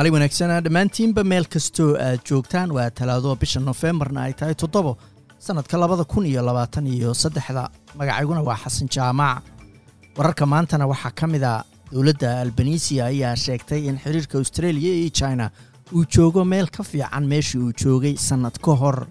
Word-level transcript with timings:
maalin 0.00 0.12
wanaagsanaa 0.14 0.60
dhammaantiinba 0.64 1.22
meel 1.30 1.44
kastoo 1.54 1.90
aad 2.04 2.20
joogtaan 2.28 2.70
waa 2.76 2.90
talaado 2.90 3.36
bisha 3.36 3.60
nofembarna 3.60 4.22
ay 4.22 4.32
tahay 4.32 4.54
toddobo 4.54 4.96
sannadka 5.38 5.78
labada 5.80 6.04
kun 6.04 6.26
iyo 6.26 6.42
labaatan 6.42 6.86
iyo 6.86 7.14
saddexda. 7.14 7.68
Magacayguna 7.94 8.42
waa 8.42 8.56
xasan 8.56 8.88
jaamac. 8.88 9.42
Wararka 10.16 10.46
maantana 10.46 10.86
waxaa 10.86 11.10
ka 11.10 11.26
mid 11.26 11.42
a 11.42 11.64
dowladda 11.92 12.40
albanisiya 12.40 13.06
ayaa 13.12 13.36
sheegtay 13.36 13.88
in 13.88 13.98
xiriirka 13.98 14.38
australia 14.38 14.92
iyo 14.94 15.10
china 15.10 15.50
uu 15.92 16.04
joogo 16.14 16.44
meel 16.44 16.68
ka 16.70 16.82
fiican 16.82 17.26
meeshii 17.26 17.58
uu 17.60 17.72
joogay 17.72 18.16
sannad 18.16 18.56
ka 18.58 18.72
hor. 18.72 19.06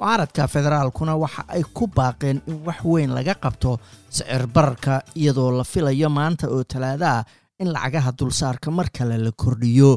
Mucaaradka 0.00 0.48
federaalkuna 0.48 1.16
waxa 1.16 1.44
ay 1.48 1.62
ku 1.74 1.86
baaqeen 1.86 2.40
in 2.46 2.62
wax 2.66 2.80
weyn 2.84 3.10
laga 3.14 3.34
qabto 3.34 3.78
sicir 4.08 4.46
bararka 4.46 5.02
iyadoo 5.14 5.50
la 5.58 5.64
filayo 5.64 6.08
maanta 6.10 6.48
oo 6.48 6.64
talaada 6.64 7.10
ah 7.18 7.24
in 7.62 7.68
lacagaha 7.74 8.10
dulsaarka 8.18 8.68
mar 8.78 8.88
kale 8.96 9.16
la 9.24 9.32
kordhiyo 9.42 9.90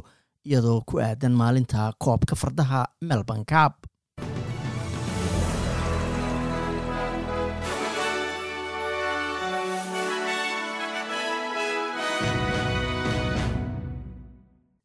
iyadoo 0.49 0.79
ku 0.89 0.95
aadan 1.07 1.33
maalinta 1.41 1.79
koobka 2.03 2.35
fardaha 2.41 2.79
melbourne 3.09 3.45
cab 3.51 3.73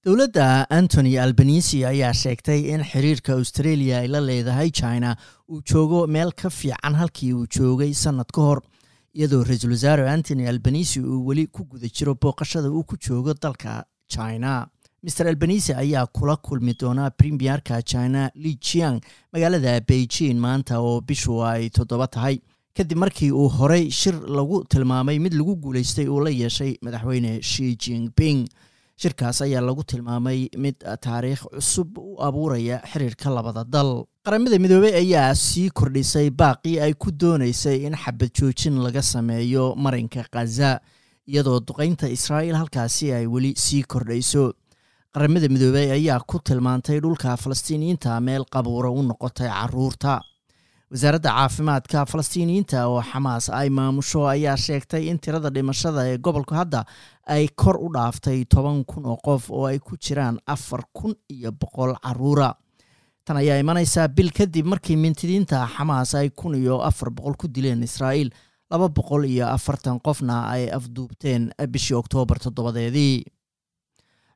dowladda 0.06 0.47
antony 0.78 1.12
albanisi 1.25 1.78
ayaa 1.91 2.12
sheegtay 2.22 2.61
in 2.75 2.83
xiriirka 2.91 3.33
australia 3.41 3.95
ay 4.02 4.09
la 4.14 4.20
leedahay 4.28 4.70
china 4.80 5.11
uu 5.52 5.61
joogo 5.70 6.00
meel 6.16 6.33
ka 6.42 6.48
fiican 6.59 6.94
halkii 7.00 7.33
uu 7.38 7.47
joogay 7.56 7.92
sannad 8.05 8.31
ka 8.36 8.41
hor 8.48 8.61
iyadoo 9.15 9.43
ra'iisul 9.48 9.70
wasaare 9.77 10.05
antony 10.11 10.47
albanisi 10.53 11.01
uu 11.01 11.27
weli 11.27 11.47
ku 11.47 11.65
guda 11.65 11.89
jiro 11.97 12.15
booqashada 12.15 12.69
uu 12.70 12.83
ku 12.84 12.97
joogo 12.97 13.34
dalka 13.34 13.84
china. 14.09 14.67
Maer 15.05 15.29
albanisi 15.29 15.73
ayaa 15.83 16.06
kula 16.06 16.37
kulmi 16.37 16.73
doonaa 16.81 17.11
premierka 17.11 17.83
china 17.83 18.31
li 18.34 18.53
jiang 18.67 19.01
magaalada 19.33 19.81
beijing 19.89 20.39
maanta 20.47 20.81
oo 20.81 21.01
bishu 21.01 21.45
ay 21.45 21.69
toddoba 21.71 22.06
tahay. 22.06 22.37
Kadib 22.77 22.98
markii 22.98 23.31
uu 23.31 23.48
horey 23.48 23.91
shir 23.91 24.15
lagu 24.37 24.65
tilmaamay 24.73 25.19
mid 25.25 25.34
lagu 25.41 25.55
guulaystay 25.56 26.09
uu 26.09 26.21
la 26.27 26.31
yeeshay 26.31 26.73
madaxweyne 26.83 27.43
shi 27.43 27.77
jingping 27.77 28.41
shirkaas 29.03 29.43
ayaa 29.47 29.61
lagu 29.69 29.84
tilmaamay 29.84 30.49
mid 30.65 30.77
taariikh 31.06 31.45
cusub 31.55 31.99
u 31.99 32.17
abuuraya 32.28 32.81
xiriirka 32.91 33.31
labada 33.37 33.62
dal 33.65 33.91
qaramada 34.25 34.58
midoobey 34.58 34.94
ayaa 35.03 35.34
sii 35.34 35.70
kordhisay 35.70 36.30
baaqii 36.30 36.80
ay 36.80 36.92
ku 36.94 37.11
doonaysay 37.12 37.84
in 37.86 37.94
xabad 37.97 38.31
joojin 38.39 38.78
laga 38.84 39.03
sameeyo 39.03 39.75
marinka 39.77 40.25
khaza 40.33 40.81
iyadoo 41.28 41.61
duqaynta 41.61 42.08
israa'iil 42.08 42.56
halkaasi 42.56 43.12
ay 43.12 43.27
weli 43.27 43.53
sii 43.56 43.83
kordhayso. 43.84 44.53
Qaramada 45.14 45.48
midoobey 45.48 45.91
ayaa 45.92 46.20
ku 46.27 46.39
tilmaantay 46.41 47.00
dhulka 47.00 47.36
falastiiniyiinta 47.36 48.20
meel 48.20 48.44
qabuura 48.50 48.91
u 48.91 49.03
noqotay 49.03 49.48
carruurta. 49.48 50.20
Wasaaradda 50.91 51.31
caafimaadka 51.31 52.06
falastiiniyiinta 52.06 52.86
oo 52.88 53.03
xamaas 53.03 53.50
ay 53.50 53.69
maamusho 53.70 54.25
ayaa 54.28 54.56
sheegtay 54.56 55.09
in 55.11 55.19
tirada 55.19 55.50
dhimashada 55.50 56.09
ee 56.09 56.19
gobolku 56.19 56.55
hadda 56.55 56.84
ay 57.27 57.48
kor 57.56 57.77
u 57.77 57.88
dhaaftay 57.92 58.44
toban 58.44 58.84
kun 58.84 59.05
oo 59.06 59.16
qof 59.16 59.50
oo 59.50 59.66
ay 59.66 59.78
ku 59.78 59.97
jiraan 60.00 60.38
afar 60.47 60.83
kun 60.92 61.14
iyo 61.28 61.53
boqol 61.53 61.94
caruura 62.03 62.55
tan 63.25 63.36
ayaa 63.41 63.58
imanaysaa 63.62 64.08
bil 64.08 64.30
kadib 64.39 64.67
markii 64.67 64.97
mintidiinta 64.97 65.67
xamaas 65.77 66.14
ay 66.14 66.28
kun 66.30 66.55
iyo 66.55 66.80
afar 66.89 67.11
boqol 67.11 67.36
ku 67.41 67.48
dileen 67.48 67.83
israa'iil 67.83 68.31
laba 68.70 68.89
boqol 68.89 69.25
iyo 69.25 69.47
afartan 69.48 70.00
qofna 70.00 70.42
ay 70.55 70.69
afduubteen 70.78 71.50
bishii 71.72 71.97
oktoobar 71.97 72.38
toddobadeedii. 72.44 73.25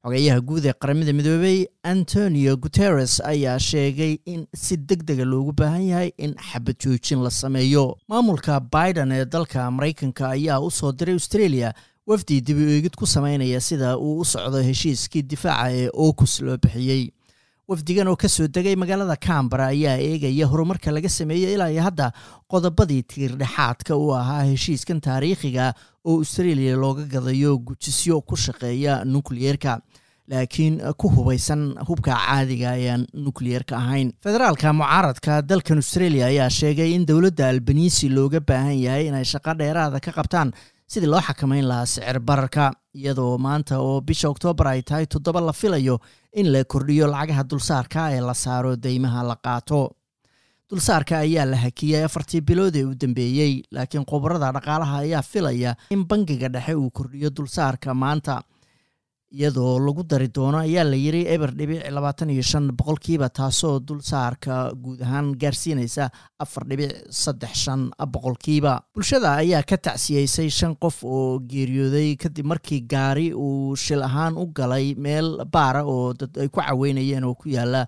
Xogeeyaha 0.05 0.41
guud 0.49 0.65
ee 0.65 0.73
qaramada 0.81 1.13
midoobey 1.13 1.67
antonio 1.83 2.57
guteres 2.57 3.21
ayaa 3.33 3.59
sheegay 3.59 4.17
in 4.33 4.47
si 4.55 4.77
deg 4.77 5.03
dega 5.05 5.25
loogu 5.25 5.53
baahan 5.53 5.85
yahay 5.91 6.11
in 6.19 6.33
xabad 6.49 6.77
joojin 6.85 7.21
la 7.25 7.31
sameeyo. 7.31 7.97
Maamulka 8.09 8.61
biden 8.61 9.13
ee 9.13 9.25
dalka 9.25 9.71
maraykanka 9.71 10.29
ayaa 10.37 10.61
u 10.61 10.71
soo 10.71 10.93
diray 10.93 11.15
australia 11.19 11.73
wafdi 12.07 12.41
dib 12.41 12.57
u 12.57 12.69
eegid 12.77 12.95
ku 12.97 13.07
sameynaya 13.07 13.61
sida 13.61 13.99
uu 13.99 14.21
u 14.23 14.25
socdo 14.25 14.63
heshiiskii 14.63 15.23
difaaca 15.23 15.73
ee 15.73 15.91
okus 15.93 16.41
loo 16.41 16.57
bixiyey 16.57 17.11
wafdigan 17.69 18.09
oo 18.09 18.17
ka 18.17 18.29
soo 18.29 18.47
degay 18.49 18.77
magaalada 18.81 19.17
cambara 19.21 19.67
ayaa 19.75 19.99
eegaya 20.01 20.47
horumarka 20.49 20.91
laga 20.91 21.09
sameeyey 21.09 21.53
ilaa 21.55 21.69
iyo 21.75 21.83
hadda 21.89 22.07
qodobadii 22.53 23.03
tiirdhexaadka 23.13 23.93
u 23.97 24.07
ahaa 24.17 24.45
heshiiskan 24.51 25.01
taariikhiga 25.07 25.75
oo 26.09 26.17
australia 26.23 26.77
looga 26.77 27.05
gadayo 27.15 27.59
gujisyo 27.59 28.21
ku 28.25 28.37
shaqeeya 28.37 29.05
nukliyeerka 29.05 29.81
laakiin 30.33 30.81
ku 30.97 31.09
hubaysan 31.17 31.75
hubka 31.89 32.17
caadiga 32.17 32.71
ayaan 32.73 33.05
nukliyeerka 33.15 33.77
ahayn. 33.77 34.13
Federaalka 34.25 34.73
mucaaradka 34.73 35.43
dalkan 35.43 35.79
australia 35.85 36.27
ayaa 36.33 36.49
sheegay 36.51 36.91
in 36.97 37.05
dowladda 37.11 37.49
albanisi 37.53 38.09
looga 38.09 38.41
baahan 38.41 38.77
yahay 38.87 39.07
inay 39.13 39.25
shaqo 39.25 39.53
dheeraada 39.61 40.01
ka 40.01 40.13
qabtaan 40.19 40.53
sidii 40.93 41.11
loo 41.13 41.21
xakameyn 41.21 41.67
lahaa 41.71 41.87
sicir 41.93 42.19
bararka 42.29 42.65
iyadoo 43.01 43.39
maanta 43.47 43.75
oo 43.87 44.01
bisha 44.09 44.29
oktoobar 44.33 44.67
ay 44.73 44.83
tahay 44.83 45.07
toddoba 45.07 45.41
la 45.49 45.53
filayo 45.53 45.97
in 46.41 46.47
la 46.53 46.65
kordhiyo 46.65 47.07
lacagaha 47.15 47.45
dulsaarka 47.51 48.01
ee 48.17 48.21
la 48.29 48.35
saaro 48.35 48.77
deymaha 48.77 49.23
la 49.31 49.37
qaato. 49.47 49.81
Dulsaarka 50.71 51.15
ayaa 51.25 51.45
la 51.51 51.57
hakiyey 51.57 52.05
afartii 52.05 52.41
bilood 52.49 52.77
ee 52.77 52.85
u 52.85 52.95
dambeeyey 53.03 53.53
laakiin 53.77 54.05
khubarada 54.11 54.53
dhaqaalaha 54.57 54.97
ayaa 55.05 55.23
filaya 55.23 55.75
in 55.91 56.03
bangiga 56.11 56.49
dhexe 56.49 56.75
uu 56.75 56.91
kordhiyo 56.91 57.31
dulsaarka 57.37 57.95
maanta 57.95 58.43
iyadoo 59.33 59.77
lagu 59.79 60.03
dari 60.09 60.29
doono 60.33 60.59
ayaa 60.65 60.85
la 60.85 60.97
yiri 60.97 61.27
eber 61.29 61.51
dhibic 61.53 61.85
labaatan 61.93 62.31
iyo 62.33 62.43
shan 62.43 62.71
boqolkiiba 62.73 63.29
taasoo 63.29 63.79
dulsaarka 63.81 64.73
guud 64.73 65.03
ahaan 65.05 65.35
gaarsiinaysa 65.37 66.09
afar 66.41 66.65
dhibic 66.65 66.93
saddex 67.11 67.53
shan 67.65 67.91
boqolkiiba. 68.15 68.81
Bulshada 68.95 69.37
ayaa 69.45 69.63
ka 69.63 69.77
tacsiyeysay 69.77 70.49
shan 70.51 70.77
qof 70.81 71.05
oo 71.05 71.39
geeriyooday 71.45 72.17
kadib 72.17 72.47
markii 72.47 72.81
gaari 72.89 73.33
uu 73.35 73.77
shil 73.77 74.03
ahaan 74.03 74.39
u 74.41 74.47
galay 74.49 74.95
meel 74.97 75.45
baara 75.53 75.85
oo 75.85 76.15
dad 76.15 76.33
ay 76.41 76.49
ku 76.49 76.61
caweynayeen 76.65 77.25
oo 77.29 77.35
ku 77.35 77.49
yaalla 77.53 77.85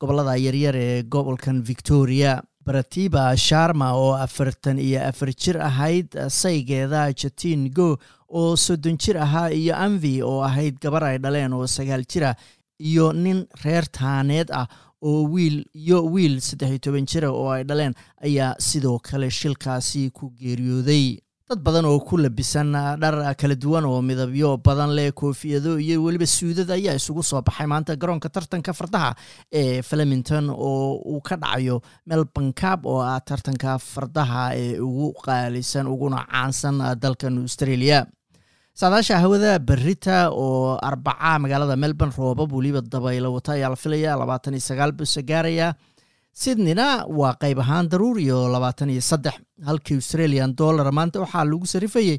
gobollada 0.00 0.36
yaryar 0.38 0.76
ee 0.76 1.02
gobolkan 1.02 1.62
victoria 1.66 2.42
baratiba 2.66 3.36
sharma 3.36 3.88
oo 3.94 4.12
afartan 4.26 4.78
iyo 4.78 5.00
afar 5.08 5.30
jir 5.42 5.56
ahayd 5.68 6.08
saygeeda 6.40 7.02
jatin 7.22 7.70
go 7.78 7.88
oo 8.28 8.56
soddon 8.56 8.98
jir 8.98 9.16
ahaa 9.26 9.50
iyo 9.50 9.74
anvi 9.76 10.14
oo 10.22 10.40
ahayd 10.48 10.78
gabar 10.82 11.04
ay 11.04 11.18
dhaleen 11.18 11.52
oo 11.52 11.66
sagaal 11.66 12.02
jira 12.12 12.34
iyo 12.78 13.12
nin 13.12 13.46
reer 13.64 13.86
taaneed 13.98 14.50
ah 14.60 14.66
oo 15.02 15.22
wiil 15.34 15.62
iyo 15.74 16.02
wiil 16.14 16.40
saddex 16.40 16.68
iyo 16.70 16.78
toban 16.78 17.06
jira 17.06 17.30
oo 17.30 17.48
ay 17.54 17.62
dhaleen 17.64 17.94
ayaa 18.26 18.54
sidoo 18.58 18.98
kale 18.98 19.30
shilkaasi 19.30 20.10
ku 20.10 20.32
geeriyooday 20.40 21.06
dad 21.48 21.62
badan 21.62 21.86
oo 21.86 22.00
ku 22.02 22.16
labisan 22.18 22.72
dhar 22.74 23.14
kala 23.38 23.54
duwan 23.54 23.84
oo 23.86 24.02
midabyo 24.02 24.56
badan 24.58 24.90
leh 24.98 25.12
koofiyado 25.14 25.78
iyo 25.78 26.02
weliba 26.02 26.26
suudad 26.26 26.66
ayaa 26.74 26.98
isugu 26.98 27.22
soo 27.22 27.38
baxay 27.46 27.66
maanta 27.70 27.94
garoonka 27.94 28.28
tartanka 28.34 28.72
fardaha 28.74 29.14
ee 29.60 29.78
flemington 29.82 30.50
oo 30.50 30.98
uu 31.12 31.20
ka 31.22 31.36
dhacayo 31.38 31.76
melbourne 32.10 32.50
cab 32.52 32.82
oo 32.86 32.98
ah 32.98 33.20
tartanka 33.28 33.78
fardaha 33.78 34.42
ee 34.58 34.80
ugu 34.82 35.14
qaalisan 35.24 35.86
uguna 35.86 36.26
caansan 36.26 36.82
dalkan 37.02 37.38
australia. 37.46 38.06
Saadaasha 38.74 39.22
hawada 39.22 39.52
berita 39.68 40.16
oo 40.34 40.74
arbaca 40.82 41.38
magaalada 41.38 41.76
melbourne 41.78 42.14
roobab 42.18 42.50
weliba 42.58 42.80
dabaylo 42.82 43.30
wata 43.38 43.54
ayaa 43.54 43.70
la 43.70 43.78
filaya 43.84 44.18
labaatan 44.18 44.58
iyo 44.58 44.64
sagaal 44.70 44.90
busa 44.98 45.22
gaaraya 45.30 45.68
sydneyna 46.42 47.06
waa 47.06 47.38
qayb 47.42 47.58
ahaan 47.62 47.86
daruur 47.92 48.18
iyo 48.18 48.38
labaatan 48.54 48.90
iyo 48.90 49.00
saddex 49.00 49.38
halkii 49.68 49.96
australian 50.00 50.50
dollar 50.60 50.88
maanta 50.98 51.20
waxaa 51.24 51.44
lagu 51.50 51.66
sarifayey 51.74 52.18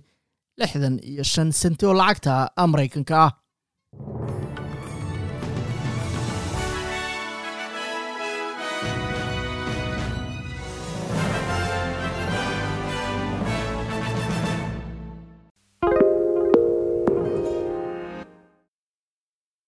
lixdan 0.61 0.95
iyo 1.11 1.23
shan 1.33 1.49
senti 1.61 1.85
oo 1.85 1.93
lacagta 2.01 2.33
maraykanka 2.71 3.15
ah 3.25 3.31